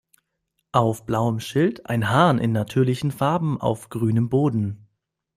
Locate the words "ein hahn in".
1.87-2.53